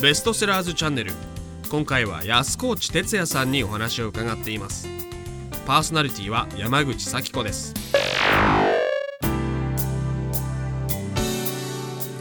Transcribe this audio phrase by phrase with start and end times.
[0.00, 1.12] ベストセラーズチャンネル。
[1.70, 4.88] 今回は安河内哲也さんにお話を伺っています。
[5.66, 7.74] パーソナリティは山口咲子です。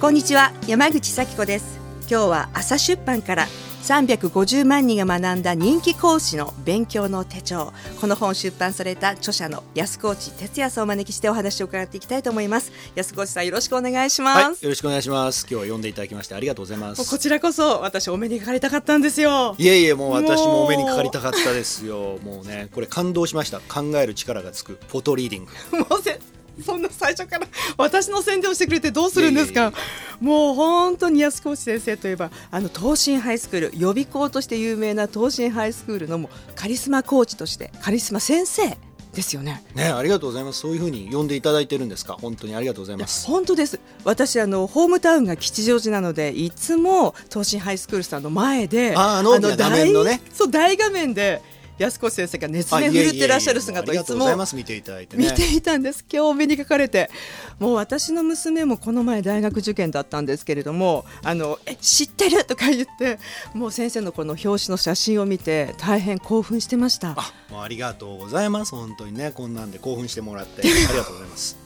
[0.01, 1.79] こんにちは山口咲子です。
[2.01, 3.47] 今日は朝出版から
[3.83, 7.71] 350万人が学んだ人気講師の勉強の手帳。
[7.99, 12.71] この本出版された著者の安河内哲也さんをお招きしてお話を伺っていきたいと思います。
[12.95, 15.41] 安河内さんよろしくお願いします、はい、よろしくお願いします。
[15.41, 17.09] 今日は読んでいただきましてありがとうございます。
[17.09, 19.55] こちらこそ私お目にかかりたかったんですよ。
[19.57, 22.19] いえいえもう私もお目にかかりたかったですよ。
[22.23, 23.59] もうねこれ感動しました。
[23.59, 24.77] 考える力がつく。
[24.87, 25.51] フォトリーディング。
[25.89, 26.19] もうせ
[26.65, 29.73] そんな最初から私の宣伝をしてくれてどうするんですか？
[30.19, 38.77] もう本当に安河内先生といえばあの東進ハイスクール予備校として有名な東進ハイスクールのもうカリスマコーチとしてカリスマ先生
[39.13, 39.63] ですよね。
[39.73, 40.59] ね、ありがとうございます。
[40.59, 42.13] そういうふうに呼んでいただいてるんですか？
[42.13, 43.25] 本当にありがとうございます。
[43.25, 43.79] 本当です。
[44.03, 51.41] 私あのホームタウンが吉祥寺なので、いつも東進ハイスクールさんの前で、ああの大のね、そう大画面で
[51.79, 56.05] 安越先生が熱弁振るってらっしゃる姿をいつも見ていただいて、ね、見ていたんです。
[56.11, 57.09] 今日お目にかかれて
[57.57, 63.17] もう私の娘もこの前大学受験だったんですけれどもあのえ知ってるとか言って
[63.53, 67.11] もう先生のこの表紙の写真を見て大変興奮してました。
[67.11, 68.75] あもうありがとうございます。
[68.75, 71.57] 本当にねこんなんで興奮してもらって ありがとうございます。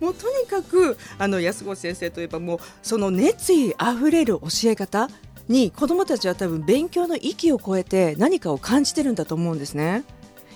[0.00, 5.08] もうとにかくあの安越先生といえばもうその熱意あふれる教え方
[5.48, 10.04] に子どもたちは多分勉強の域を超えて何かを感じてるんだと思うんですね。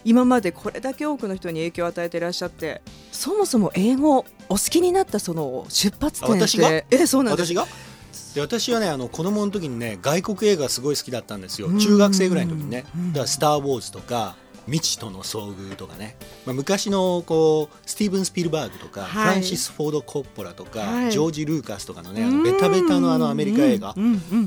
[0.05, 6.71] 今までこれだけ多くの人に影響を与えていらっしゃってそもそも英語お好きになったその出発点って私が？
[6.71, 7.53] えそうなんです。
[7.53, 7.67] 私が？
[8.35, 11.73] で私はねあの子供の時にね外国映画すごい好きだったんですよ。
[11.77, 12.85] 中学生ぐらいの時にね。
[13.09, 23.95] だから「スター・ウォーズ」とか未知との遭遇とかね、まあ、昔のこうスティーブン・スピルバーグとか、はい、フランシス・フォード・コッポラとか、はい、ジョージ・ルーカスとかのねあのベタベタのあのアメリカ映画、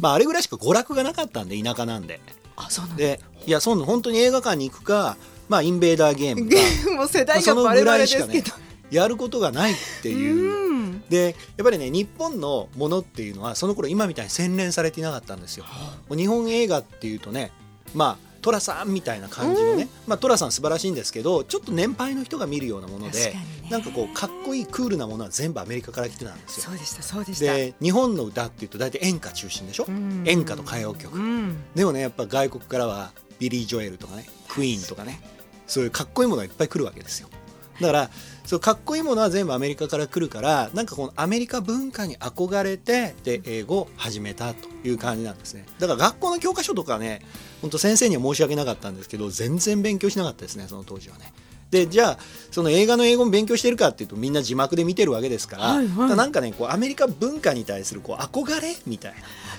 [0.02, 2.20] まあ、あれぐらいしか娯楽がなかったんで田舎なんで。
[2.62, 5.16] あそうなんでいやそん本当に映画館に行くか、
[5.48, 6.58] まあ、インベーダーゲームか。
[6.98, 8.52] もう世代がバレバレですけど、
[8.92, 11.02] やることがないっていう。
[11.10, 15.66] でやっぱりね日本のものっていうのはその頃今みたいに洗練されていなかったんですよ。
[16.10, 17.52] 日本映画っていうとね
[17.96, 23.34] まあ寅さんみたいな感じのね、うん、まあ寅さん素晴らしいんですけどちょっと年配の人が見るようなもので、ね、
[23.70, 26.64] なんかこうかっこいいクールなものは全部アメリカから来てたんですよ。
[26.64, 27.54] そうでしたそうでした。
[27.54, 35.22] で日本の歌っていうと大体演歌中心でしょ、うん、演歌と歌謡曲、うん、でもねやっぱ外国からはビリー・ジョエルとかねクイーンとかね
[35.68, 37.30] そういうかっこいいものがいっぱい来るわけですよ。
[37.80, 38.10] だから
[38.46, 47.22] そうかっこいいものは全部アメリカから来るからなんかこのアメリカ文化に憧れてで英語を始めたという感じなんですねだから学校の教科書とかね
[47.62, 51.32] 本当先生には申し訳なかったんですけど全然勉強しなかったですねその当時はね。
[51.70, 52.18] でじゃあ
[52.50, 59.14] その映画の英語も勉強してるかっていうとみんな字幕で見てるわけですから、はいはい、なんかねこうアメリカ文化に対するこう憧れみたい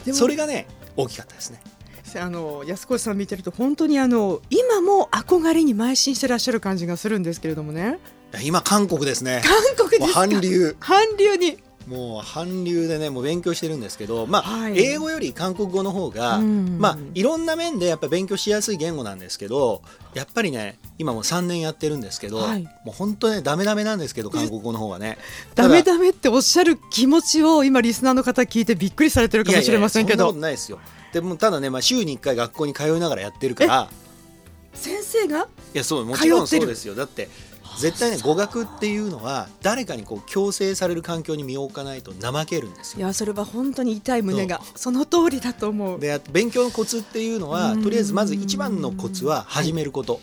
[0.04, 0.66] なそれがね
[0.96, 1.60] 大きかったですね。
[2.18, 7.98] あの安越さん見てると本当にあの今も憧れに邁進してらっしゃる感じがするんですけれどもね。
[8.42, 9.42] 今韓国ですね。
[9.44, 10.76] 韓国です韓流。
[10.80, 11.58] 韓流に。
[11.86, 19.82] もう韓流でねもう勉強してるんですけどまあ、はい、英語より韓国語の方が、うん、まあいろんな面でやっぱ勉強しやすい言語なんですけど
[20.14, 25.18] やっぱりね今もう3年やってるんですけど、はい、もう本当ねダメダメなんですけど韓国語の方はね。
[25.54, 30.16] ダメダメっておっしゃる気持ちを今リスナーの方聞いてびっくりされてるかもしれませんけど。
[30.16, 30.78] いやいやそんなことないですよ
[31.12, 33.88] でもただね、まあ、週に1回学校に通いながらやってるから
[34.74, 35.48] 先生が？
[35.74, 36.94] いやそうもちろんそうですよ。
[36.94, 37.28] だって
[37.78, 43.00] 絶対ね語学っていうのは誰かにこう強制される環境に身を置かないと怠けるんですよ。
[43.00, 44.60] いやそれは本当に痛い胸が。
[44.74, 46.00] その通りだと思う。
[46.00, 50.14] で勉強のコツっていうのはとりあえずまず一番のコツは始めること。
[50.14, 50.22] はい、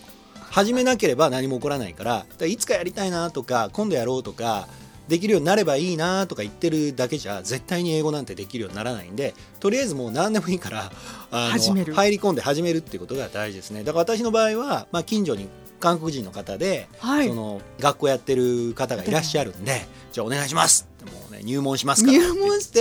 [0.49, 4.67] 始めなければ何も起こらないからからいつかやりたいなとか今度やろうとか
[5.07, 10.91] できるようになればいいなとか言ってるだけじゃ絶対に英語なんてできるようにならないんでとりあえずもう何でもいいから
[11.31, 13.83] あの入り込んで始めるっていうことが大事ですね。
[13.83, 15.47] だから私の場合は、まあ、近所に
[15.79, 20.87] 韓国人の方で、はい、その学校やってる方がいらっしゃるんでじゃあお願いします。
[21.03, 22.17] ってもう、ね、入門しますから。
[22.17, 22.27] って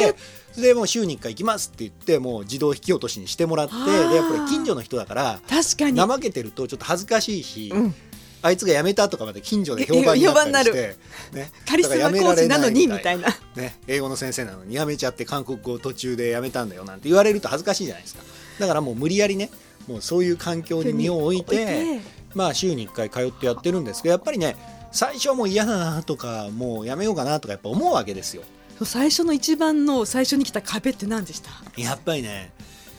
[0.01, 0.17] 言って
[0.61, 6.01] でもう週に1回行きますって言ってもう自動引き落としにしてもらってでやっぱり近所の人だから確かに。
[6.01, 7.95] 怠けてるとちょっと恥ずかしいし、うん
[8.43, 10.97] あいつが辞めたとかまで近所で評判になったりして、
[11.33, 18.23] ね、カリスマ講師なのにみたいな、ね、英語の先生なのに辞めちゃって韓国語途中で辞めたんだよなんて言われると恥ずかしいじゃないですか。
[18.61, 19.51] だからもう無理やりね
[19.89, 22.01] もうそういう環境に身を置いて
[22.35, 24.57] まあ週に1回通ってやってるんですけどやっぱりね
[24.93, 28.43] 最初はもう嫌だなとかもうやめようかなとかやっぱ思うわけですよ。
[28.85, 31.51] 最初の一番の最初に来た壁って何でした？
[31.77, 32.53] やっぱりね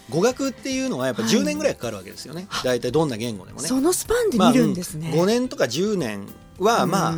[0.09, 2.61] 語学っていうのはやっぱ10年ぐらいかかるわけですよね、は。
[2.61, 3.67] い、大体どんな言語でもね。
[3.67, 6.27] そのスパンで見るんですね、まあ、5年とか10年
[6.59, 7.15] はまあ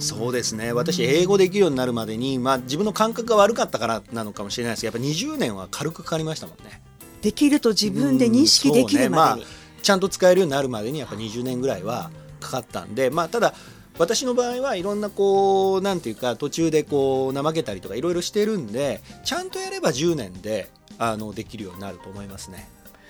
[0.00, 0.72] そうですね。
[0.72, 6.80] 私英語できるようになるまでに、まあ、自分の感覚が悪かったからなのかもしれないですけどやっぱ20年は軽くかかりましたもんね。
[7.22, 9.46] できると自分で認識できるまでに、ね。
[9.46, 12.10] まあ、ちゃんと使えるようになるまでにやっぱ20年ぐらいは
[12.40, 13.54] かかったんで、まあ、ただ
[13.98, 22.68] 私の場合はいろんなこうなんていうか途中でこう怠けたりとかいろいろしてるんでちゃんとやれば10年であのできるようになると思いますね。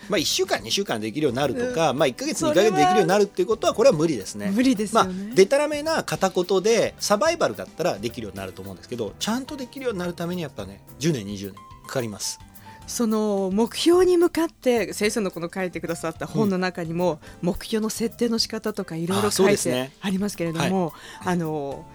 [0.08, 4.50] まあ、1週間2週間できるようになるとか、うん、まあ、1か月2か月できるようになるっていうことはこれは無理ですね。
[4.50, 11.54] 無理です、ね、まあ、でたらめな片言でサバイバルだったらできるようになると思うんですけどちゃんとできるようになるためにやっぱね10年20年
[11.86, 12.40] かかります。
[12.86, 20.92] その目標に向かって先生のこの書いてくださった本の中にも、目標の設定の仕方とかいろいろ書いてありますけれども、
[21.24, 21.86] あの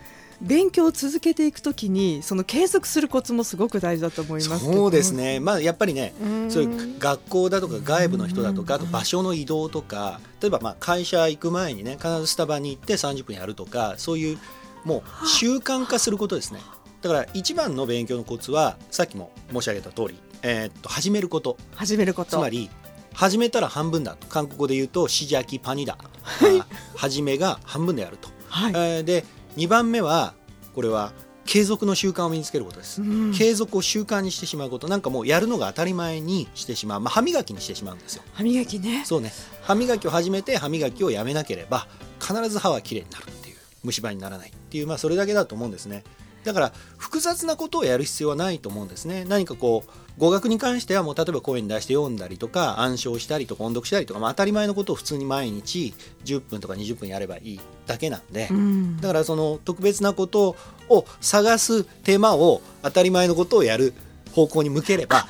[0.42, 6.14] 勉強を続けていくときにその継続するコツもすごく大事だと思いますそうですね、まあ、やっぱりね
[6.50, 14.38] そういう学校だとか外部の人だとかあと場所の移動とか例えばまあ会社行く前にね必ずスタバに行って30分やるとかそういう
[14.84, 16.60] もう習慣化することですね。
[17.02, 21.58] だから一番の勉強のコツはさっきも申し上げた通り、えー、っと始めること。
[21.74, 22.32] 始めること。
[22.32, 22.70] つまり
[23.14, 24.28] 始めたら半分だと。
[24.28, 26.62] 韓国語で言うとシジャキパニだ、はい、
[26.96, 29.26] 始めが半分であると、はい、えー、で
[29.58, 30.34] 2番目は
[30.74, 31.14] これは
[31.46, 34.88] 継続の習慣を身につけることです、うん、継続を習慣にしてしまうこと。
[34.88, 38.24] なんかもうやるのが当たり前にしてしまう、まあ、歯磨きにしてしまうんですよ。
[38.34, 39.04] 歯磨きね。
[39.06, 39.32] そうね。
[39.62, 41.88] 歯磨きを始めて歯磨きをやめなければ
[42.20, 43.58] 必ず歯はきれいになるっていう。
[43.84, 44.88] 虫歯にならないっていう。
[44.88, 46.04] まあそれだけだと思うんですね。
[46.44, 49.26] だから複雑なことをやる必要はないと思うんですね。
[49.26, 60.56] 何かこう語学に関してはもう例えば声に出して読んだりとか暗唱したりとか音読したりとか、まあ、当たり前のことを普通に毎日10分とか20分やればいいだけなんで、うん、だからその特別なこと
[60.90, 63.94] を探す手間を当たり前のことをやる
[64.34, 65.28] 方向に向ければ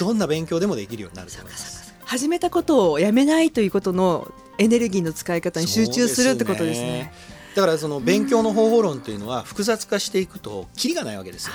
[0.00, 1.94] どんな勉強でもできるようになると思います。
[2.04, 7.12] 始めたことをやめないということのエネルギーの使い方に集中するってことですね。
[7.54, 11.54] だからその勉強の方法論というのは複雑化していくとキリがないわけですよ。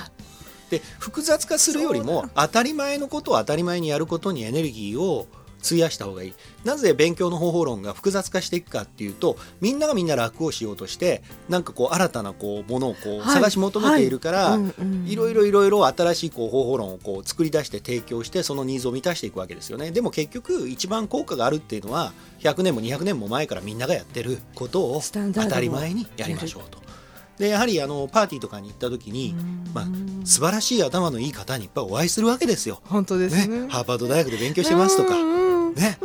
[0.69, 5.27] で複雑化するよりも当たり前のことを当たり前にやることにエネルギーを
[5.63, 6.33] 費やした方がいい。
[6.65, 14.59] なぜ勉強の方法論が複雑化していくかっていうとみんながみんな楽をしようとしてなんかこう新たなこうものをこう探し求めているから、
[15.05, 15.15] い。
[15.15, 19.91] ろいろいろいろ新しいこう方法論をこう作り出して提供してそのニーズを満たしていくわけですよね。
[19.91, 26.92] でも結局一番効果があるっていうのは100年も200年も前からみんながやってることを当たり前にやりましょうと。
[27.37, 29.35] でやはりあのパーティーとかに行った時に、
[29.73, 29.85] まあ、
[30.23, 32.81] 素晴らしい頭のいい方にいっぱいお会いするわけですよ。
[32.85, 35.97] 本当ですね、ね、ハーバード大学で勉強してますとか、ね、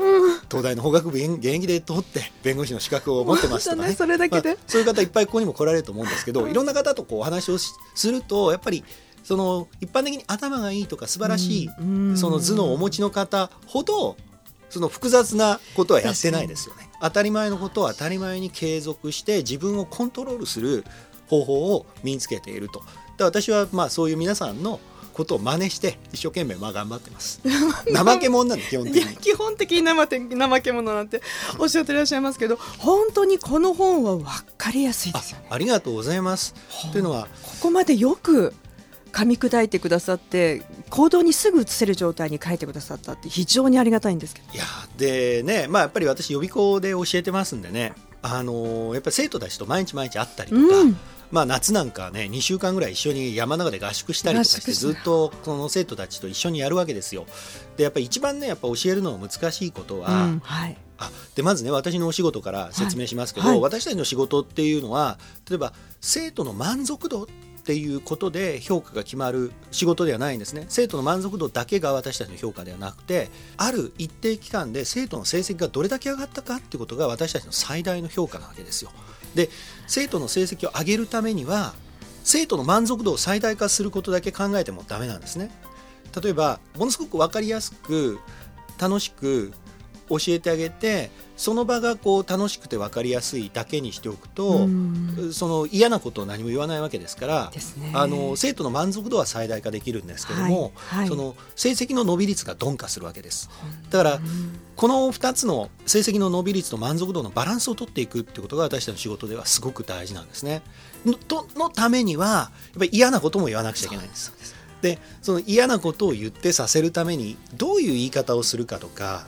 [0.50, 7.76] 東大の法学部現役で通って弁護士の資格を持ってますとかね、ね、 それだけで、まあ、そういう方いっぱいここにも来られると思うんですけどいろんな方とこうお話をす
[8.10, 8.82] るとやっぱり
[9.22, 11.70] その一般的に頭がいいとか素晴らしい
[12.16, 14.16] その頭脳をお持ちの方ほど
[14.70, 16.88] その複雑なことはやってないですよね。
[17.00, 20.84] 当たり前のことを当たり前に継続して自分をコントロールする
[21.28, 22.82] 方法を身につけていると。
[23.16, 24.80] で私はまあそういう皆さんの
[25.18, 27.40] ことを真似して一生懸命まあ頑張ってます。
[27.92, 29.16] 怠け者なんで基本的に。
[29.16, 31.20] 基本的に怠け者なんて
[31.58, 34.24] おっしゃってらっしゃいますけど本当にこの本は分
[34.56, 35.46] かりやすいですよね。
[35.50, 36.54] ありがとうございます。
[36.92, 38.54] というのはここまでよく
[39.10, 44.54] 噛み砕いてくださって行動にすぐ移せる状態に書いてくださったって非常にありがたいんですけど。
[44.54, 44.64] いや
[44.96, 47.94] でねまあやっぱり私予備校で教えてますんでね。
[48.22, 50.96] あのー、やっぱり生徒たちと毎日毎日会ったりとか、うん
[51.30, 57.26] まあ、夏なんかね2週間ぐらい一緒に山の中で合宿したりとかしてずっとこの生徒たちと一緒にやるわけですよ。
[57.76, 63.56] でやっぱり一番ねやっぱ教えるのが難しいことは、うんはい、あでまずね私のお仕事から説明しますけど、はい。
[63.56, 65.18] はい、私たちの仕事っていうのは
[65.48, 67.26] 例えば生徒の満足度っ
[67.68, 70.64] ていうことで評価が決まる仕事ではないんですね。
[70.70, 78.90] 生徒の満足度だけが私たちの評価ではなくてある一定期間で生徒の成績がどれだけ上がったかっていうことが私たちの最大の評価なわけですよ。
[79.34, 79.50] で
[79.86, 81.74] 生徒の成績を上げるためには
[82.24, 85.50] 生徒の満足度を最大化することだけ考えてもダメなんですね。
[86.22, 88.18] 例えばものすごく分かりやすく
[88.78, 89.52] 楽しく
[90.08, 94.68] 教えてあげてその場がこう楽しくて分かりやすいだけにしておくと
[95.32, 103.48] その嫌なことを何も言わないわけですから、ね、あの生徒の満足度は最大化できるんですけども、はいはい、その成績の伸び率が鈍化するわけです。
[103.90, 104.20] だから
[104.74, 110.62] この2つの成績の伸び率と満足度のバランスを取っていくってことが私たちの仕事ではすごく大事なんですね。
[111.06, 114.32] のとのためにはやっぱり嫌なことも言わなくちゃいけないんです。
[114.82, 119.26] でその嫌なことを言ってさせるためにどういう言い方をするかとか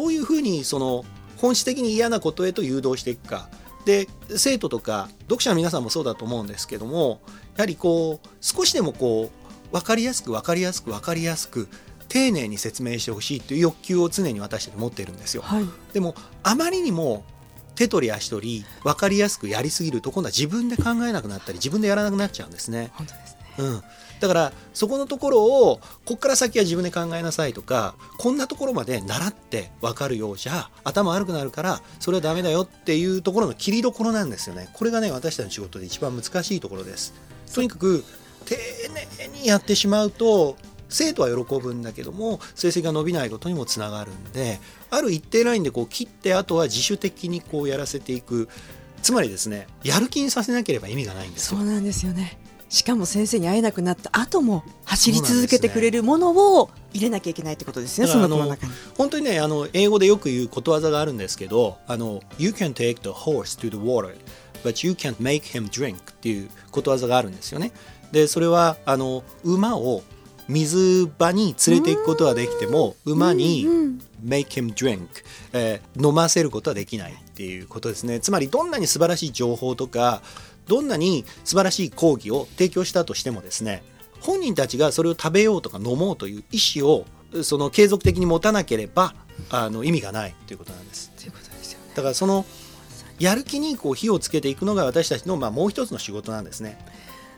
[0.00, 1.04] どういうふうにその
[1.36, 3.50] 本質的に嫌なことへと誘導していくか
[3.84, 7.20] で生徒とか読者の皆さんもそうだと思うんですけども
[7.56, 11.68] やはりこう少しでもこう分かりやすく分かりやすく分かりやすく
[12.08, 15.42] 丁寧に説明してほしいという欲求を常に私たち持っているんですよ。
[15.42, 17.24] はい、でもあまりにも
[17.74, 22.90] 手取り足取り分かりやすくやりすぎると今度は自分で考えなくなったり自分でやらなくなっちゃうんですね。
[22.94, 23.82] 本当ですねうん、
[24.20, 34.68] だからそこのところをここから先は自分で考えなさいとかこんなところまで習って分かるようじゃ頭悪くなるからそれはダメだよっていうところの切りどころなんですよね。
[34.74, 37.14] これがね私たちの仕事で一番難しいところです。
[37.52, 38.04] とにかく
[38.44, 38.56] 丁
[39.18, 40.56] 寧にやってしまうと
[40.88, 44.60] 生徒は喜ぶんだけども成績が伸びないことにもつながるんで
[44.90, 48.48] ある一定ラインでこう切ってあとは自主的にこうやらせていく。
[49.02, 52.38] つまりですねやる気にさせなければ意味がないんですそうなんですよね
[52.70, 58.06] しかも先生に会えなくなった後も走り続けてくれるものを入れなきゃいけないってことですね。
[58.06, 64.16] その中に本当にねあの英語でよく言うことわざがあるんですけどあの You can take the horse to the water
[64.62, 67.72] but you can't make him drink っていうことわざがあるんですよね。
[68.12, 70.02] でそれはあの馬を
[70.48, 73.66] 水場に連れていくことはできても馬に
[74.24, 75.06] make him drink、
[75.52, 80.22] えー、飲ませることはできないっていうことですねつまりどんなに素晴らしい情報とか
[80.70, 83.82] どんなに素晴らしい講義を提供したとしてもですね
[84.20, 87.06] 本人たちがそれを食べようとか飲もうという意思を
[87.42, 89.16] その継続的に持たなければ
[89.50, 91.10] あの意味がないということなんです。
[91.18, 92.44] ということですよね、だからその
[93.18, 96.78] やる気にこう火をつけていくのが私たちのまあもう一つの仕事なんですね。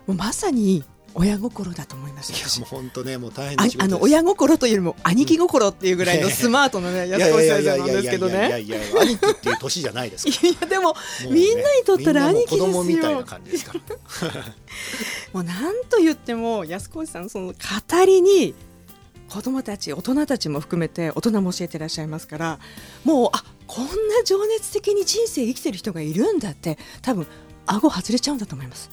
[0.07, 2.33] もうまさに親心だと思います。
[2.33, 8.47] いやもう本当ねもう大変あの親心というよりも兄貴心っていうぐらいのスマートなね、安子先生なんですけどね。
[8.47, 10.95] いやいや兄貴っていう年じゃないですいやでも、
[11.31, 12.67] みんなにとったら兄貴ですよ。
[12.67, 13.81] 子供みたいな感じですから。
[15.35, 18.55] もうなんと言っても安子さんその語りに
[19.29, 22.59] 子供たち大人たちも含めて大人も教えていらっしゃいますから
[23.05, 23.93] もうあこんな
[24.27, 27.27] 情熱的に人生生きてる人がいるんだって多分
[27.65, 28.91] 顎外れちゃうんだと思います。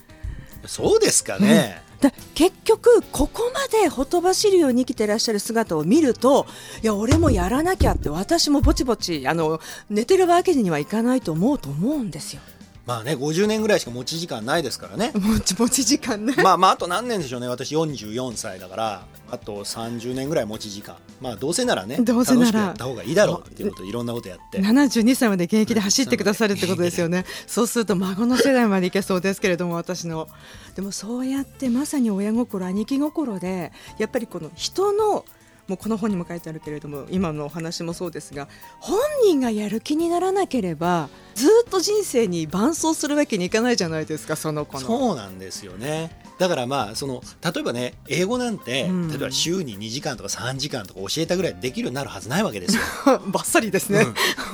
[0.69, 6.45] そうですかね、うん、結局ここまでほとばしるように生きてらっしゃる姿を見ると
[6.83, 9.59] いや俺もやらなきゃって私もぼちぼちあの
[9.89, 12.41] 寝てるわけにはいかないと思うと思うんですよ。
[12.85, 15.11] まあね50年ぐらいしか持ち時間ないですからね。
[15.13, 17.47] 持ち 持ち時間ねまあまああと何年でしょうね。
[17.47, 19.05] 私44歳だから。
[19.31, 20.95] あと30年ぐらい持ち時間。
[21.21, 22.59] まあどうせならねどうせなら。
[22.59, 24.59] やった方がいいだろうっていうことでいろんなことやって。
[24.59, 27.25] 72歳まで現役で走ってくださるってことですよね。
[27.45, 30.27] そうすると孫の世代までいけそうですけれども私の。
[30.75, 35.25] でもそうやってまさに親心兄貴心でやっぱりこの人の
[35.69, 38.47] もうこの本にも書いてあるけれども今のお話もそうですが
[38.79, 44.87] 本人がやる気にならなければずっと人生に伴走するわけにいかないじゃないですかその子の。
[44.87, 52.81] そうなんですよねだからまあその例えばね英語なんて、うん、例えば週に2時間とか3時間とか教えたぐらいできるようになるはずないわけですよ。
[53.27, 54.05] ばっさりですね、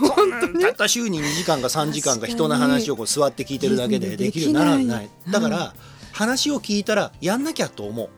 [0.01, 0.63] うん、本当に？
[0.63, 5.10] たった週に2時間か3時間か人の話をこう座って聞いてるだけでできるようになるはずない。
[5.31, 5.75] だから、
[6.12, 8.10] 話を聞いたらやんなきゃと思う。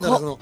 [0.00, 0.38] だからその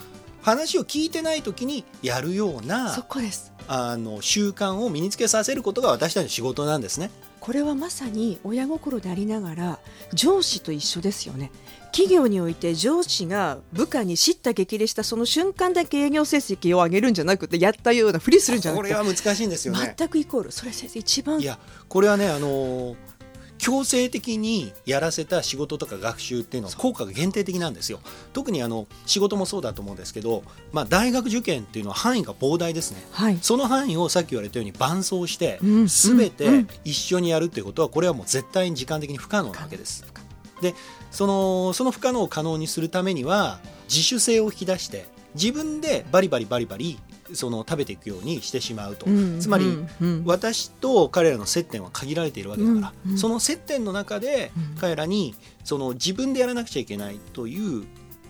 [0.47, 3.53] 話を聞いてない時にやるようなそこです。
[3.67, 7.11] あの習慣を身につけさせることが私たちの仕事なんですね。
[7.41, 9.79] これはまさに親心でありながら
[10.15, 11.51] 上司と一緒ですよね。
[11.91, 19.97] 企業において上司が部下に叱咤激励したその瞬間だけ営業成績を上げるんじゃなくてやったようなふりするんじゃなくてこれは難しいんですよね。
[19.99, 20.53] 全くイコール。
[20.53, 22.97] それ先生一番いやこれはねあのー
[23.59, 28.01] 強制的にやらせた仕事とか学習っていうのは効果が限定的なんですよ。
[28.33, 40.05] 特にあの仕事もそうだと思うんですけど、まあ、大学受験っていうのは範囲が膨大ですね、はい、その範囲をさっき言われたように伴走して全て一緒にやるっていうことはこれはもう絶対に時間的に不可能なわけです。
[40.61, 40.75] で
[41.11, 46.99] そのその不可能を可能にするためには自主性を引き出して自分でバリバリバリバリ
[47.33, 49.67] その食べていくようにしてしまうと、うん、つまり、
[50.01, 57.85] うん、私と彼らの接点は限られているわけだから、うん、その接点の中で彼らにその自分でやらなくちゃいけないという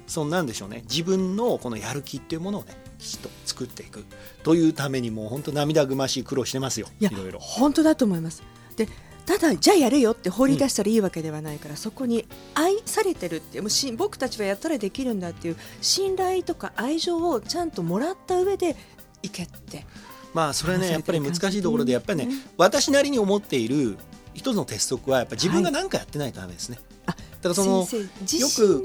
[0.07, 0.85] そのなんでしょうね。
[0.89, 4.05] 自分のこのやる気っていうものをねきちっと作っていく。
[4.43, 6.89] というためにもう本当涙ぐましい苦労してますよ。
[7.01, 7.41] いろいろ。
[7.41, 8.43] 本当だと思います。
[8.77, 8.89] で
[9.27, 18.77] ただじゃあやれよって放り出したらいいわけではないから、うん、そこに愛されてるってもうし僕たちはやったらできるんだっていう信頼とか愛情をちゃんともらった上で
[19.23, 19.85] いけって。
[20.33, 22.29] まあそれねやっぱり難しいところでやっぱりね、
[22.59, 23.97] 私なりに思っている
[24.35, 26.79] 一つの鉄則はやっぱ自分が何かやってないとダメですね。
[27.07, 28.85] はい、だからそのよく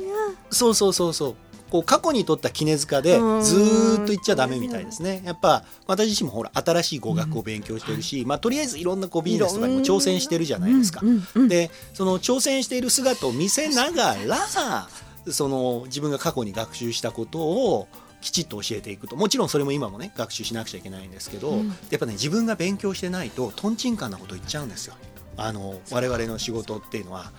[0.50, 1.36] そうそうそうそう
[1.72, 5.22] こう過去に取った絹塚でずっと言っちゃダメみたいですね。
[5.26, 11.02] やっぱ私自身もほら新しい語学を勉強してるし、まあとりあえずいろんなこうビジネスとかにも挑戦してるじゃないですか。
[11.48, 14.88] でその挑戦している姿を見せながら
[15.30, 17.88] その自分が過去に学習したことを
[18.20, 24.96] きちっと教えていくともちろんそれも今もね学習しなくちゃいけないんですけど、うん、やっぱね自分が勉強してないととんちんかんなこと言っちゃうんですよ。
[25.38, 27.32] あの我々の仕事っていうのは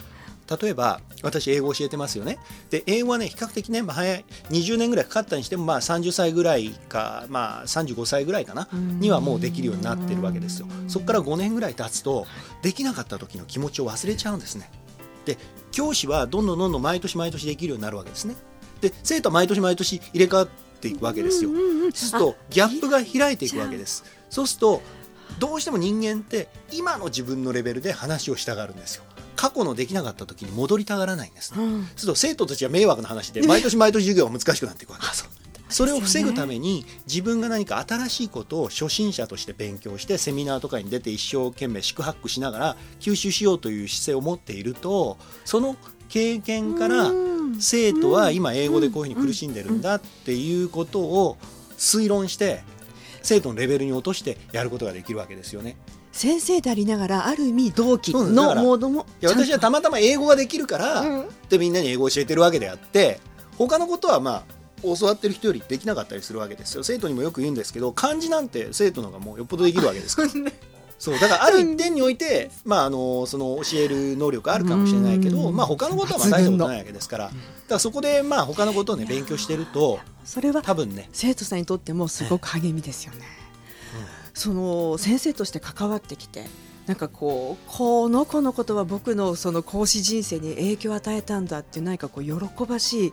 [0.60, 2.38] 例えば私英語教えてますよね。
[2.70, 10.66] で英語はね比較的ね、まあ、早い20年ぐらいかかったにしてもまあ30歳ぐらいか、まあ、35歳ぐらいかなにはもうできるようになってるわけですよ。
[10.88, 12.26] そこから5年ぐらい経つと
[12.62, 14.70] できなかった時の気持ちを忘れちゃうんですね。
[15.24, 15.38] で
[15.70, 18.36] 教師はどんどんどんどん毎年毎年できるようになるわけですね。
[18.80, 20.48] で生徒は毎年毎年入れ替わっ
[20.80, 21.50] ていくわけですよ。
[21.50, 24.04] そうするとギャップが開いていくわけです。
[24.28, 24.82] そうすると
[25.38, 29.04] どうしても人間って今の自分のレベルで話をしたがるんですよ
[29.36, 35.28] 過去のできなかった時に戻りたがらないんですね、うん、すると生徒たちは迷惑な話で毎年毎年授業が難しくなっていくわけです、
[35.72, 45.76] それを防ぐために自分が何か新しいことを初心者として勉強してセミナーとかに出て一生懸命四苦八苦しながら吸収しようという姿勢を持っているとその
[46.08, 47.10] 経験から
[47.58, 51.38] 生徒は今英語でこういうふうに苦しんでるんだっていうことを
[51.78, 52.62] 推論して
[53.22, 55.76] 生徒のレベルに落としてやることができるわけですよね。
[56.12, 58.22] 先生でありながらある意味同期の
[58.54, 63.18] モードも私はたまたま英語ができるから、うん、でみんなに英語を教えてるわけであって
[63.56, 66.82] 他のことはまあ教わってる人よりできなかったりするわけですよ。
[66.82, 70.28] 生徒にもよく言うんですけど漢字なんて生徒の方がもうよっぽどできるわけですから。
[70.98, 77.24] そうだからある一点において、まあ、あのその教える能力あるかもしれないけど、まあ、他のことはまあ大したことないわけですから。
[77.24, 77.36] だか
[77.70, 81.08] らそこでまあ他のことをね勉強してるとそれは多分ね。
[81.12, 83.41] 生徒さんにとってもすごく励みですよね。
[84.34, 86.44] その先生として関わってきて
[86.86, 92.32] なんかこうこの子のことは僕のその講師人生に影響を与えたんだっていう何かこう喜
[92.64, 93.12] ばしい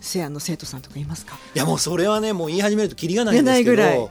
[0.00, 1.38] せやの生徒さんとかいますか？
[1.54, 4.10] いやもうそれはねもう言い始めるときりがないんですけど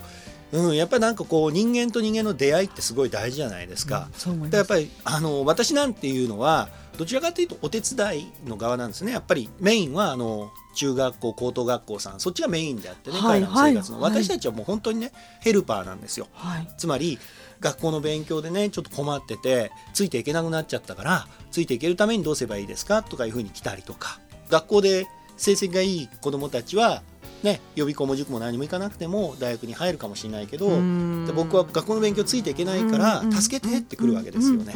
[0.55, 4.09] うん、やっぱりなんかこう人間と人間の出会いってすごい大事じゃないですか。
[4.27, 9.11] うん、やっぱりあの私なんていうのはどちらかというとお手伝いの側なんですね。
[9.11, 16.27] やっぱりメインはあの中学校高等学校さんそっちがメインであってね、はい、彼らの生活の、はい、私たちはもう本当にねヘルパーなんですよ。
[16.33, 17.19] はい、つまり
[17.59, 24.19] 学校の勉強でねちょっと困っててついていけなくなっちゃったからついていけるためにどうすればいいですかとかいうふうに来たりとか
[24.49, 25.07] 学校で
[25.37, 27.01] 成績がいい子どもたちは
[27.43, 34.73] ね、予備校も塾も何も行かなくても大学に入るかもしれないけどで僕は学校の勉強ついていけないから助けてってくるわけですよね。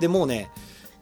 [0.00, 0.50] でもうね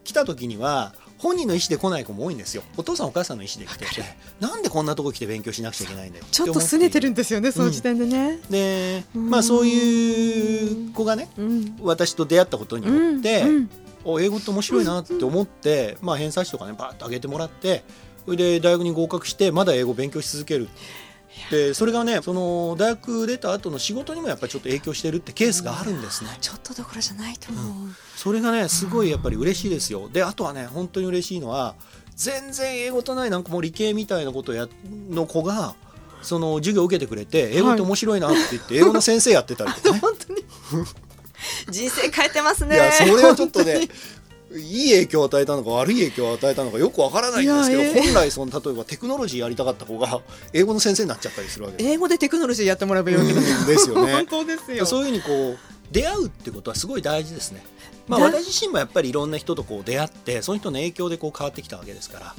[0.03, 2.63] 来た時には本人の意思で来ない子も多いんですよ。
[2.77, 4.03] お父さんお母さんの意思で来てて
[4.41, 13.71] なんでこんなとこ来て勉強しなくちゃいけないんだよちょっと拗ねてるんですよねその時点でね、うん、でまあそういう子がね、うん、私と出会ったことによって、うん、
[14.05, 17.85] お英語って面白いなって思って、まあ、偏差値とかねバーッと上げてもらって
[18.25, 20.69] それで大学に合格してまだ英語勉強し続ける
[21.51, 26.31] でそれがねその大学出た後の仕事にもやっぱりちょっと影響してるってケースがあるんですね。
[26.41, 30.09] ちょっとどころじゃないと思う、うん、それがねすごいやっぱり嬉しいですよ。
[30.09, 31.75] であとはね本当に嬉しいのは
[32.17, 34.69] 全然英語とないなんかもう理系みたいなことや
[35.11, 35.75] の子が
[36.23, 39.99] その授業を受けてくれて英語って面白いなって言って、英語の先生やってたりとかね。
[40.01, 40.45] 本当に
[41.71, 42.77] 人生変えてますね。
[42.77, 43.89] いやそれはちょっとね
[44.57, 50.21] いい影響を与えたのか悪い影響を与えたのかよくわからないんですけど、えー、本来その例えばテクノロジーやりたかった子が
[50.53, 54.12] 英語の先生になっちゃったりするわけ英語でテクノロジーやってもらえばいいわけですよね。
[54.14, 54.87] 本当ですよ。
[54.87, 55.59] そういうふうにこう
[55.93, 57.64] 出会うってことはすごい大事ですね。
[58.07, 62.35] まあ、私自身もやっぱりいろんな人とこう出会ってその人の影響でこう変わってきたわけですから。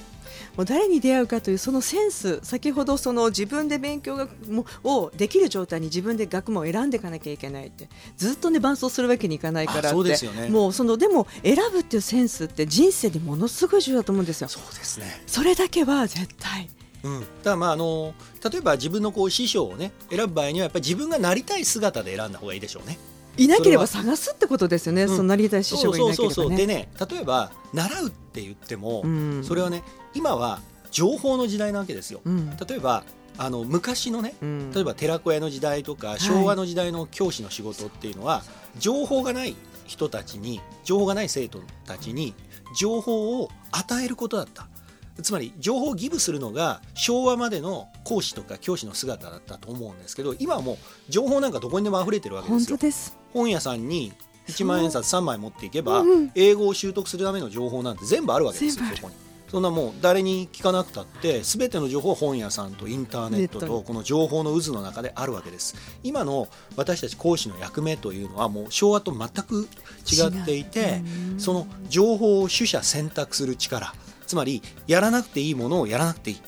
[0.58, 7.90] もう誰に出会うかというそのセンス先ほどその自分で勉強がもをできる状態に自分で学問を選んでいかなきゃいけないって。
[8.18, 14.48] ずっとね伴走するわけにいかないからそうですよ、ね、もうそのでも選ぶっていうセンスって人生でものすごい重要だと思うんですよ。
[14.48, 15.06] そうですね。
[15.28, 16.70] それだけは絶対。
[17.04, 22.98] うん、だまああの例えば自分のこう師匠をね選ぶ場合にはやっぱり自分がなりたい姿で選んだ方がいいでしょうね。
[23.38, 26.58] いなければ探すってことですよね、うん、そのなりたい師匠がいなければ、ね、そうそうそう。
[26.58, 29.84] でね例えば習うって言っても、うん、それはね
[30.16, 30.60] 今は
[30.92, 32.22] 情報の時代なわけですよ。
[32.26, 33.04] うん、例えば
[33.38, 34.34] あの昔のね、
[34.74, 38.44] 例えば寺子屋の時代とか昭和の時代の教師の仕事っていうのは、は
[38.78, 42.34] い、情報がない人たちに情報がない生徒たちに
[42.78, 44.68] 情報を与えることだった。
[45.22, 52.78] つまり情報をギブするのが昭和までの講師とか教師の姿だったと思うんですけど今はもう情報なんかどこにでも溢れてるわけですよ。
[52.92, 53.18] す。
[53.34, 54.12] 本屋さんに
[54.48, 56.04] 1万円札3枚持っていけば、
[56.36, 59.25] 英語を習得するための情報なんて全部あるわけですよそこに。
[59.56, 65.78] そんなもう誰に聞かなくたって全ての情報は本屋さんとインターネットとこの情報の渦の中であるわけです。
[66.04, 69.70] 今の私たち講師の役目というのはもう昭和と全く
[70.06, 71.02] 違っていて
[71.38, 73.94] その情報を取捨選択する力
[74.28, 76.40] つまりやらなくていいものをやらなくていいっ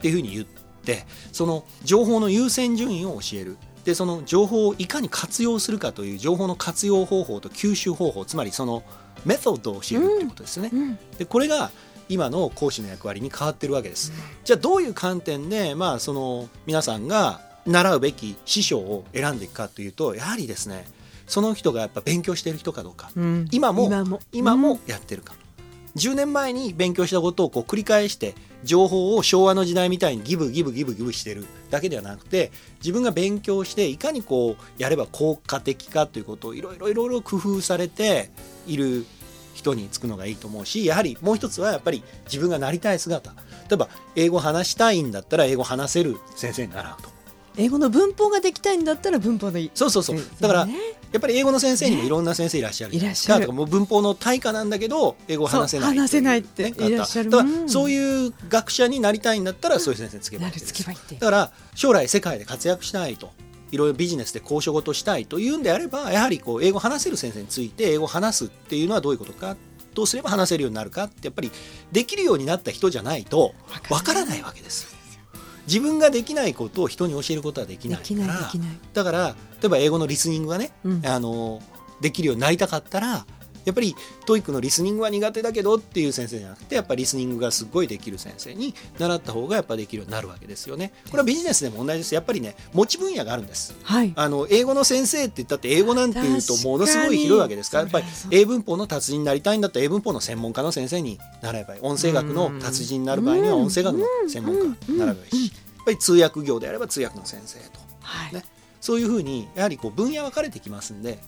[0.00, 3.58] ていうふうに言ってその情報の優先順位を教える。
[3.84, 8.82] でその情報をいかに活用するかという情報の活用方法と吸収方法つまりその
[9.26, 10.70] メソッドを教えるってことですね。
[10.72, 10.80] うん。
[10.80, 11.70] うん、でこれが
[12.08, 14.12] 今の講師の役割に変わってるわけです。
[14.44, 20.86] じゃあどういう観点で、まあ、その皆さんが習うべき師匠を選んでいくかというとやはりですね
[21.26, 23.90] その人がやっぱ勉強している人かどうか、うん、今も
[24.32, 24.78] 今も。
[24.86, 25.34] やってるか、
[25.96, 38.30] 10年前に勉強したことをこう繰り返して情報を昭和の時代みたいにギブギブギブギブしてるだけではなくて自分が勉強していかにこうやれば効果的かということをいろいろいろいろ工夫されて
[38.66, 39.06] いる
[39.56, 43.30] 人につくのがいいと思うしやはりもう一つはやっぱり自分がなりたい姿。
[43.68, 47.16] 例えば英語話したいんだったら英語話せる先生に習うと。
[47.58, 49.70] 英語の文法ができたいんだったら文法のいい。
[49.74, 50.18] そうそうそう。
[50.40, 50.66] だから、や
[51.18, 53.50] っぱり英語の先生にもいろんな先生いらっしゃる、ね、いらっしゃる。
[53.50, 57.30] もう文法の対価なんだけど英語話せない話せないっていらっしゃる。
[57.30, 63.30] だそういう学者になりたいんだったらそういう先生つけばいいだから将来世界で活躍したいと
[63.70, 69.56] いろいろビジネスで交渉事したいというんであればやはりこう英語話せる先生について英語話すっていうのはどういうことか
[69.94, 71.50] どうすれば話せるようになるかってやっぱり
[71.90, 73.54] できるようになった人じゃないと
[73.90, 74.42] わからない。
[74.42, 74.94] わけです。
[75.66, 78.52] 自分ができないことを人に教えることはできないから
[78.92, 81.60] だから例えば英語のリスニングがね、うん、あの
[82.00, 83.26] できるようになりたかったら
[83.66, 90.92] やっぱり TOEIC のリスニングは苦手だけどっていう先生じゃなくてやっぱりリスニングがすごいできる先生に習った方がやっぱできるようになるわけですよね。
[91.10, 92.14] これはビジネスでも同じです。
[92.14, 93.76] やっぱりね持ち分野があるんです。
[93.82, 108.44] はい、あの英語の先生って言ったって英語なんていうとものすごい広いわけですからやっぱり英文法の達人になりたいんだったら英文法の専門家の先生に習えばいい音声学の達人になる場合には音声学の専門家になればいいしやっぱり通訳業であれば通訳の先生と、はい、ね、
[108.80, 111.18] そういうふうにやはりこう分野分かれてきますんで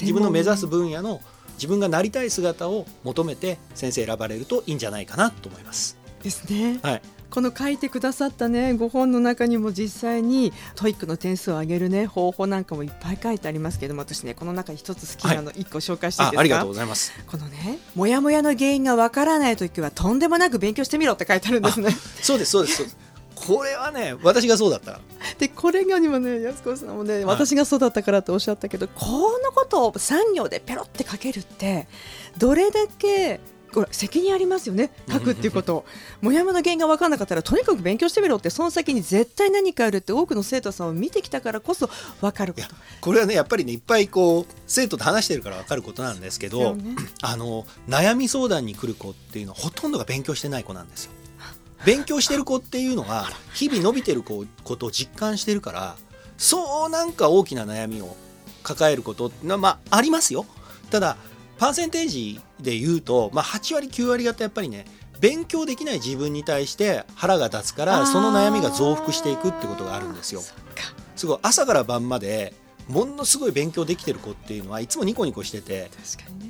[0.00, 1.20] 自分の目指す分野の
[1.58, 5.98] 自分がなりたい姿を求めて先生選ばれるといいんじゃないかなと思います。
[6.22, 6.78] ですね。
[6.82, 7.02] はい。
[7.30, 21.90] この書いてくださったねご本の中にも実際に TOEIC の点数を上げるね方法なんかもいっぱい書いてありますけども私ねこの中に一つ好きなの一個紹介していいですか、ありがとうございますこのねもやもやの原因がわからない時はとんでもなく勉強してみろって書いてあるんですね
[22.22, 23.07] そうですそうですそうです
[23.46, 25.00] これはね私がそうだった。
[25.38, 29.06] でこれがにもね安子さんもね、はい、私がそうだったからっておっしゃったけどこ
[29.42, 31.86] のことを産業でペロって書けるって
[32.38, 33.40] どれだけ
[33.72, 35.84] これ責任ありますよね書くっていうこと。
[36.20, 41.88] もやもの原因が分からなかったらとにかく勉強してみろってその先に絶対何かあるって多くの生徒さんを見てきたからこそ
[42.20, 42.66] 分かること。
[43.00, 51.12] これはねやっぱりねいっぱいこう生徒と話してるから分かることなんですけど、ね、あの悩み相談に来る子っていうのはほとんどが勉強してない子なんですよ。
[51.84, 55.96] 勉強してる子っていうのは日々伸びてる子ことを実感してるから
[56.36, 58.16] そうなんか大きな悩みを
[58.62, 60.46] 抱えることってのはまあありますよ。
[60.90, 61.16] ただ
[61.58, 64.84] パーセンテージで言うと、まあ、8割9割方やっぱりね
[65.20, 70.40] 勉強できない自分に対して腹が立つからその悩みが増幅していくってことがあるんですよ。
[71.16, 72.54] すごい朝から晩まで
[72.88, 75.90] ものすごい勉強できてる子っていうのはいつもニコニコしてて、ね、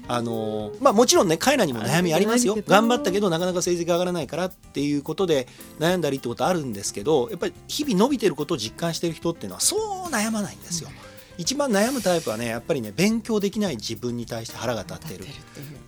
[0.07, 2.57] あのまあ、もちろんね彼らにも悩みありますよ。
[2.67, 5.49] 頑張ったけどなかなか成績上がらないからっていうことで
[5.79, 9.77] 悩んだりってことあるんですけどやっぱり日々伸びてることを実感してる人っていうのはそ
[10.09, 10.91] う悩まないんですよ。
[10.91, 10.97] うん、
[11.39, 15.27] 一番悩むタイプはねやっぱりね勉強できない自分に対して腹が立ってる。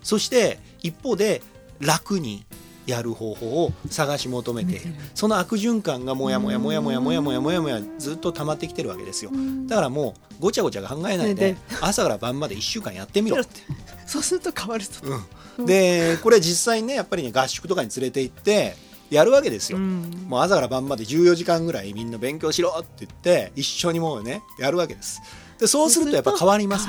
[0.03, 1.41] そして一方で
[1.79, 2.45] 楽に
[2.85, 4.93] やる方法を探し求めている。
[5.13, 9.31] その悪循環がもやもやもやもやもやもやもやもやずっと溜まってきてるわけですよ
[9.67, 13.61] だからもうごちゃごちゃ考えないで朝から晩まで1週間やってみろって
[14.05, 14.93] そうすると変わると、
[15.57, 18.75] うん、でこれ実際にねやっぱりね合宿とかに連れて行って
[19.09, 25.21] やるわけですよ、もう朝から晩まで14時間ぐらいみんな勉強しろって言って一緒にもうねやるわけです
[25.59, 26.87] でそうするとやっぱ変わります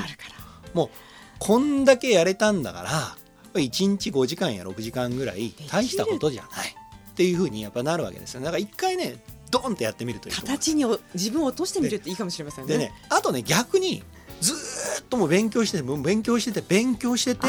[0.73, 0.89] もう
[1.37, 3.17] こんだけやれたんだから
[3.59, 6.75] 1日5時間や6時間ぐらい大したことじゃない。
[7.11, 8.41] っていうふうにやっぱなるわけですよ。
[8.41, 9.17] だから一回ね
[9.51, 12.73] ドンってやってみるといい形に自分を落としてみるっていいかもしれませんね。
[12.73, 14.01] でねあとね逆に
[14.41, 17.47] ずっとも勉強してて勉強してて勉強してて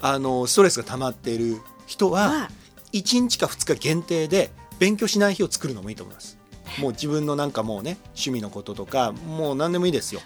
[0.00, 2.48] あのストレスが溜まっている人は
[2.92, 6.38] 1日か2日限定で勉強しない日を作るのもいいと思います。
[6.78, 10.20] もう自分のなんかもうね趣味のこととかもう何でもいいですよ。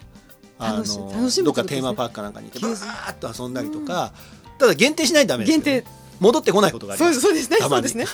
[0.61, 4.13] あのどっかテーマパークかなんかに行ってバーッと遊んだりとか、
[4.59, 5.99] ただ限定しないとダメです、ね、限定。
[6.21, 7.21] 戻ってこないことがあります。
[7.21, 8.05] そうですねそうですね、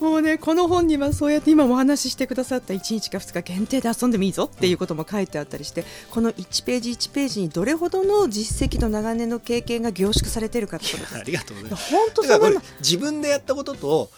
[0.00, 11.14] うん、 もうねこの本にはそうやって今もお話ししてくださった1日か2日限定で遊んでもいいぞっていうことも書いてあったりして、うん、この1ページ1ページにどれほどの実績と長年の経験が凝縮されているかってことです。
[11.16, 11.90] ありがとうございます。
[11.90, 14.10] 本当そう自分でやったことと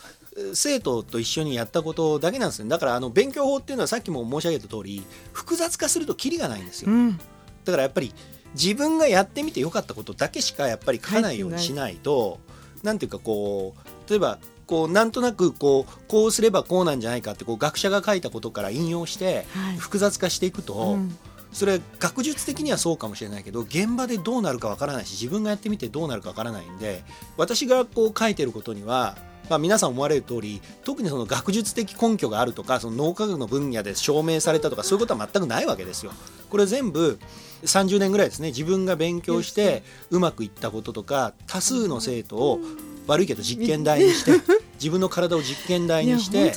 [0.52, 2.68] 生徒と一緒にやったことだけなんですね。
[2.68, 7.18] だからあの勉強法っていうのはさっきも申し上げた通り複雑化するとキリがないんですよ、うん、
[7.64, 8.12] だからやっぱり
[8.54, 12.38] 自分がやってみてよかったことだけしかやっぱり書かないようにしないと
[12.82, 19.46] なんていうかこう例えばこうなんとなくこうこうすればこうなんじゃないかってこう学者が書いたことから引用して
[19.78, 21.18] 複雑化していくと、はいうん、
[21.52, 27.02] それ学術的にはそうかもしれないけど現場でどうなるかわからないし自分がやってみてどうなるかわからないんで
[27.36, 29.16] 私がこう書いてることには
[29.48, 36.12] まあ、皆さん思われる通り特にその学術的根拠があるとかその脳科学の分野で証明されたとかそういうことは全くないわけですよ。
[36.48, 37.18] これ全部
[37.62, 42.61] 30年ぐらいですね自分が勉強してうまくいったこととか多数の生徒を
[43.07, 44.33] 悪いけど実験台にして
[44.74, 46.52] 自分の体を実験台にして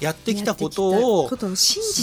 [0.00, 1.30] やってきたことを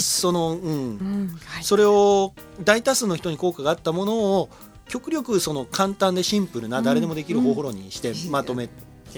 [0.02, 4.48] その、うん、それを大多数の人に効果があったものを
[4.88, 8.68] 極力その簡単でシンプルな誰でもできる方法論にしてまとめ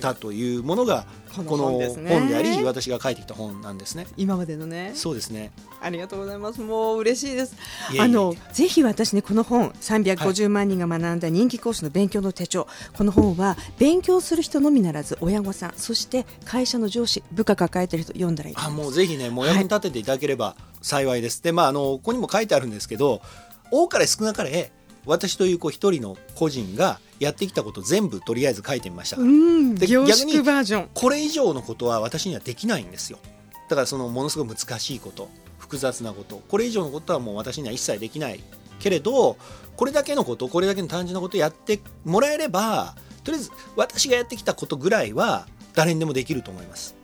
[0.00, 1.06] たというものが
[1.44, 4.06] この本であり私が書いてきた本なんですね。
[4.16, 4.92] 今までのね。
[4.94, 5.52] そうですね。
[5.80, 6.60] ありがとうございます。
[6.60, 7.56] もう嬉しいです。
[7.98, 21.38] あのぜひ私ねこの本350万人が学んだ人気講師の勉強の手帳、はい、この本は勉強する人のみならず親御さんそして会社の上司部下抱えてる人読んだらいいあもうぜひねもう役に立てていただければ幸いです。
[21.38, 23.20] はい、でまああのここにも書いてあるんですけど
[23.70, 24.72] 多かれ少なかれ
[25.04, 30.42] 私というこう一人の個人がやってきたこと全部とりあえず書いてみましたで逆に
[30.94, 33.18] これ以上のことは私にはできないんですよ。
[33.68, 36.42] だからそのものすごく難しいこと複雑なこと。
[36.48, 38.40] これ以上のことはもう私には一切できない
[38.78, 39.36] けれど
[39.76, 46.94] これだけのことこれだけの単純なことをやってもらえればとりあえず私がやってきたことぐらいは誰にでもできると思います。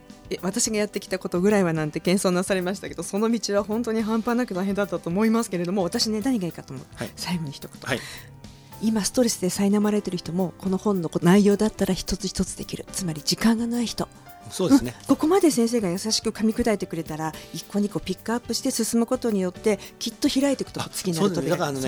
[0.41, 8.01] 私がやってきたことぐらいはなんて謙遜なされましたけどその道は本当に半端なく大変だったと思いますけれども私ね何がいいかと思う、はい、最後に一言、はい、
[8.83, 12.85] 今ストレスで苛まれてる人もこの本の内容だったら一つ一つできる。
[12.93, 14.09] つまり時間がない人。
[14.51, 21.41] そうですね、ここまで先生が優しく噛み砕いてくれたら一個二個ピックアップして進むことによってきっと開いていくと次になると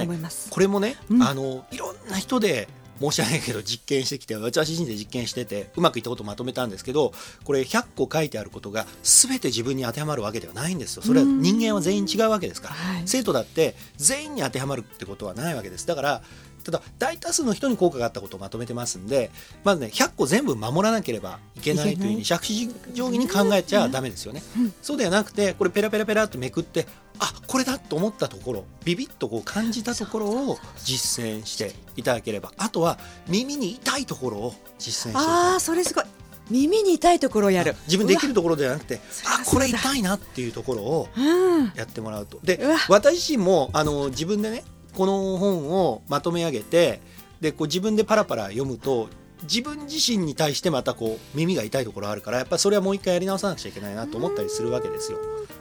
[0.02, 0.50] 思います。
[0.50, 2.68] これもね、うん、あのいろんな人で
[3.00, 11.02] 申し訳ないけど実験してきて私自身で実験しててうまくいったことをまとめたんですけどこれ100個書いてあることが全て自分に当てはまるわけではないんですよ。
[11.02, 15.86] それは人間は全員違うわけですから、生徒だって全員に当てはまるってことはないわけです。
[15.86, 16.22] だから
[16.64, 19.30] ただ大多数の人に効果があったことをまとめてますんで
[19.62, 26.86] まずね100個全部守らなければいけないというふうに借子定規に考えちゃだめですよね、うん、そうではなくてこれペラペラペラってめくって
[27.18, 32.52] あこれだと思ったところビビッとこう感じたところを実践していただければ。
[32.56, 32.98] あとは
[33.28, 36.04] 耳に痛いところを実践してああそれすごい。
[36.50, 37.74] 耳に痛いところをやる。
[37.86, 41.08] 自分できるところではなくてあこれ痛いなっていうところを
[41.74, 47.00] やってもらうと、で私自身もあの自分でねこの本をまとめ上げて
[47.40, 49.08] でこう自分でパラパラ読むと
[49.42, 55.18] 自分自身に対してまたこう耳が痛いところあるからやっぱそれはもう一回やり直さなくちゃいけないなと思ったりするわけですよ。